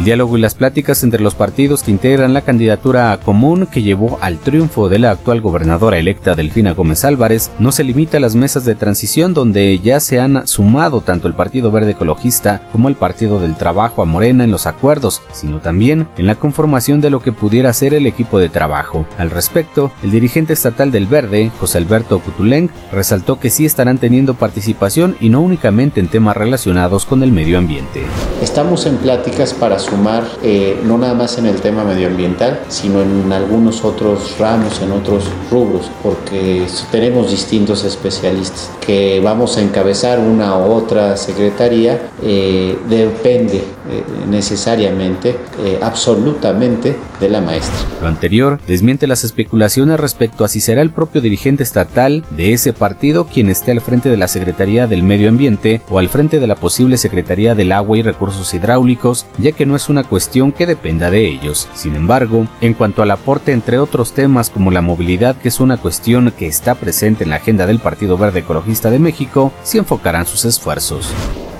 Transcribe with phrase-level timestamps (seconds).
[0.00, 4.18] El diálogo y las pláticas entre los partidos que integran la candidatura común que llevó
[4.22, 8.34] al triunfo de la actual gobernadora electa Delfina Gómez Álvarez no se limita a las
[8.34, 12.94] mesas de transición donde ya se han sumado tanto el Partido Verde Ecologista como el
[12.94, 17.20] Partido del Trabajo a Morena en los acuerdos, sino también en la conformación de lo
[17.20, 19.04] que pudiera ser el equipo de trabajo.
[19.18, 24.32] Al respecto, el dirigente estatal del Verde, José Alberto Cutuleng, resaltó que sí estarán teniendo
[24.32, 28.02] participación y no únicamente en temas relacionados con el medio ambiente.
[28.40, 33.32] Estamos en pláticas para sumar eh, no nada más en el tema medioambiental, sino en
[33.32, 40.56] algunos otros ramos, en otros rubros, porque tenemos distintos especialistas que vamos a encabezar una
[40.56, 45.36] u otra secretaría, eh, depende eh, necesariamente,
[45.82, 47.76] absolutamente de la maestra.
[48.00, 52.72] Lo anterior desmiente las especulaciones respecto a si será el propio dirigente estatal de ese
[52.72, 56.46] partido quien esté al frente de la Secretaría del Medio Ambiente o al frente de
[56.46, 60.66] la posible Secretaría del Agua y Recursos Hidráulicos, ya que no es una cuestión que
[60.66, 61.68] dependa de ellos.
[61.74, 65.76] Sin embargo, en cuanto al aporte entre otros temas como la movilidad, que es una
[65.76, 70.26] cuestión que está presente en la agenda del Partido Verde Ecologista de México, sí enfocarán
[70.26, 71.12] sus esfuerzos.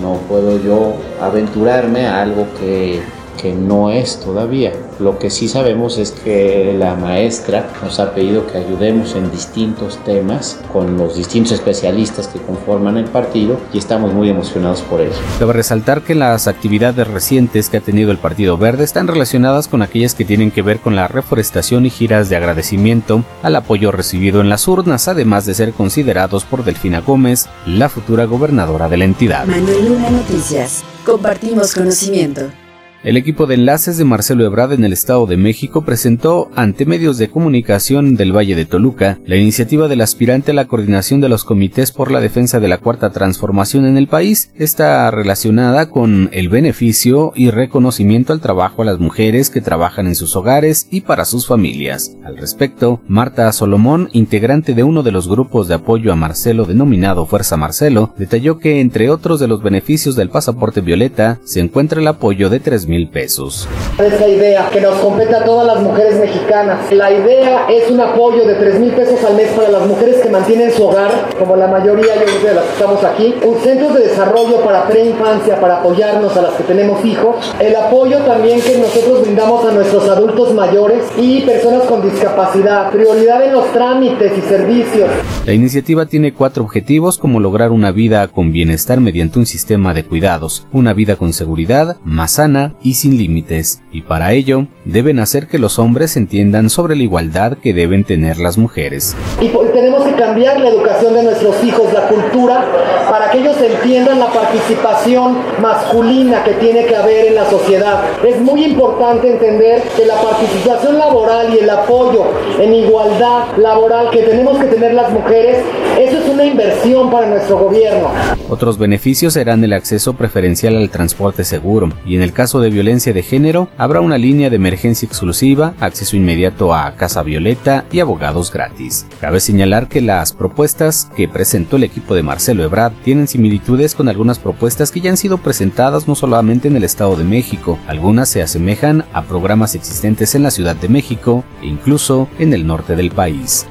[0.00, 3.00] No puedo yo aventurarme a algo que
[3.40, 4.72] que no es todavía.
[4.98, 9.98] Lo que sí sabemos es que la maestra nos ha pedido que ayudemos en distintos
[10.04, 15.12] temas con los distintos especialistas que conforman el partido y estamos muy emocionados por ello.
[15.38, 19.82] Cabe resaltar que las actividades recientes que ha tenido el Partido Verde están relacionadas con
[19.82, 24.40] aquellas que tienen que ver con la reforestación y giras de agradecimiento al apoyo recibido
[24.40, 29.04] en las urnas, además de ser considerados por Delfina Gómez, la futura gobernadora de la
[29.04, 29.46] entidad.
[29.46, 30.84] Manuel Luna Noticias.
[31.04, 32.61] Compartimos conocimiento.
[33.04, 37.18] El equipo de enlaces de Marcelo Ebrard en el Estado de México presentó ante medios
[37.18, 41.42] de comunicación del Valle de Toluca la iniciativa del aspirante a la coordinación de los
[41.42, 44.52] comités por la defensa de la cuarta transformación en el país.
[44.54, 50.14] Está relacionada con el beneficio y reconocimiento al trabajo a las mujeres que trabajan en
[50.14, 52.16] sus hogares y para sus familias.
[52.22, 57.26] Al respecto, Marta Solomón, integrante de uno de los grupos de apoyo a Marcelo denominado
[57.26, 62.06] Fuerza Marcelo, detalló que entre otros de los beneficios del pasaporte violeta se encuentra el
[62.06, 63.66] apoyo de 3 mil pesos.
[63.98, 66.92] Esta idea que nos compete a todas las mujeres mexicanas.
[66.92, 70.28] La idea es un apoyo de 3 mil pesos al mes para las mujeres que
[70.28, 73.34] mantienen su hogar, como la mayoría yo de las que estamos aquí.
[73.42, 77.36] Un centro de desarrollo para preinfancia, para apoyarnos a las que tenemos hijos.
[77.58, 82.90] El apoyo también que nosotros brindamos a nuestros adultos mayores y personas con discapacidad.
[82.90, 85.08] Prioridad en los trámites y servicios.
[85.46, 90.04] La iniciativa tiene cuatro objetivos como lograr una vida con bienestar mediante un sistema de
[90.04, 95.46] cuidados, una vida con seguridad, más sana y sin límites, y para ello deben hacer
[95.46, 99.16] que los hombres entiendan sobre la igualdad que deben tener las mujeres.
[99.40, 102.64] Y tenemos que cambiar la educación de nuestros hijos, la cultura,
[103.10, 108.02] para que ellos entiendan la participación masculina que tiene que haber en la sociedad.
[108.24, 112.24] Es muy importante entender que la participación laboral y el apoyo
[112.60, 115.58] en igualdad laboral que tenemos que tener las mujeres,
[115.98, 118.10] eso es una inversión para nuestro gobierno.
[118.48, 123.12] Otros beneficios serán el acceso preferencial al transporte seguro y en el caso de violencia
[123.12, 128.52] de género habrá una línea de emergencia exclusiva, acceso inmediato a Casa Violeta y abogados
[128.52, 129.06] gratis.
[129.20, 134.08] Cabe señalar que las propuestas que presentó el equipo de Marcelo Ebrard tienen similitudes con
[134.08, 138.28] algunas propuestas que ya han sido presentadas no solamente en el Estado de México, algunas
[138.28, 142.96] se asemejan a programas existentes en la Ciudad de México e incluso en el norte
[142.96, 143.66] del país.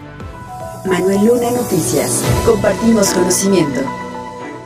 [0.85, 2.23] Manuel Luna Noticias.
[2.45, 4.00] Compartimos conocimiento.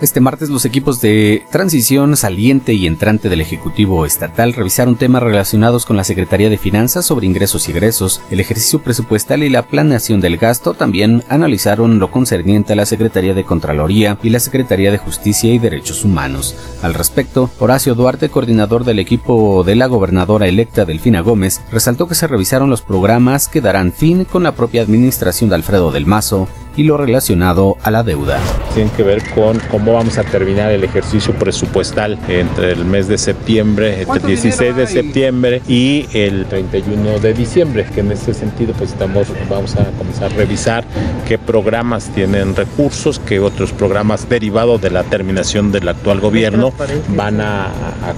[0.05, 5.87] Este martes los equipos de transición saliente y entrante del Ejecutivo Estatal revisaron temas relacionados
[5.87, 10.21] con la Secretaría de Finanzas sobre ingresos y egresos, el ejercicio presupuestal y la planeación
[10.21, 10.75] del gasto.
[10.75, 15.57] También analizaron lo concerniente a la Secretaría de Contraloría y la Secretaría de Justicia y
[15.57, 16.55] Derechos Humanos.
[16.83, 22.13] Al respecto, Horacio Duarte, coordinador del equipo de la gobernadora electa Delfina Gómez, resaltó que
[22.13, 26.47] se revisaron los programas que darán fin con la propia administración de Alfredo del Mazo
[26.77, 28.39] y lo relacionado a la deuda.
[28.73, 33.17] Tienen que ver con cómo vamos a terminar el ejercicio presupuestal entre el mes de
[33.17, 38.73] septiembre, entre el 16 de septiembre y el 31 de diciembre, que en este sentido
[38.73, 40.83] pues estamos, vamos a comenzar a revisar
[41.27, 46.73] qué programas tienen recursos, qué otros programas derivados de la terminación del actual gobierno
[47.09, 47.71] van a,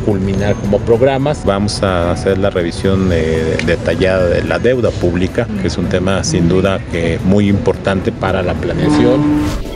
[0.05, 1.43] culminar como programas.
[1.45, 6.23] Vamos a hacer la revisión eh, detallada de la deuda pública, que es un tema
[6.23, 9.21] sin duda que muy importante importante para la planeación.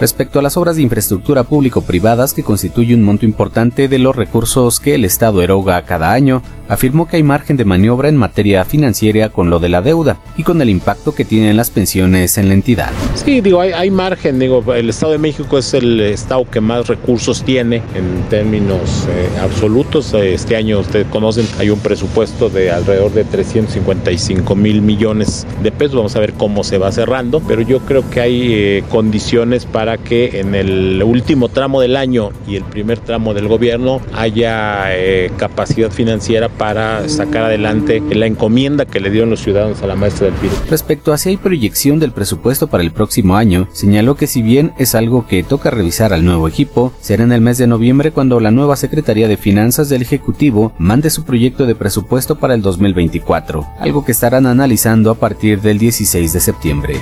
[0.02, 4.80] Respecto a las obras de infraestructura público-privadas que constituye un monto importante de los recursos
[4.80, 9.30] que el Estado eroga cada año, afirmó que hay margen de maniobra en materia financiera
[9.30, 12.54] con lo de la deuda y con el impacto que tienen las pensiones en la
[12.54, 12.92] entidad.
[13.14, 16.88] Sí, digo, hay, hay margen, digo, el Estado de México es el Estado que más
[16.88, 20.14] recursos tiene en términos eh, absolutos.
[20.14, 25.96] Este año, ustedes conocen, hay un presupuesto de alrededor de 355 mil millones de pesos.
[25.96, 29.98] Vamos a ver cómo se va cerrando, pero yo creo que hay eh, condiciones para
[29.98, 35.32] que en el último tramo del año y el primer tramo del gobierno haya eh,
[35.38, 40.28] capacidad financiera para sacar adelante la encomienda que le dieron los ciudadanos a la maestra
[40.28, 40.52] del PIB.
[40.70, 44.74] Respecto a si hay proyección del presupuesto para el próximo año, señaló que si bien
[44.78, 48.40] es algo que toca revisar al nuevo equipo, será en el mes de noviembre cuando
[48.40, 53.66] la nueva Secretaría de Finanzas del Ejecutivo mande su proyecto de presupuesto para el 2024,
[53.80, 56.96] algo que estarán analizando a partir del 16 de septiembre.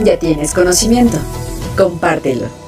[0.00, 1.18] Ya tienes conocimiento.
[1.76, 2.61] Compártelo.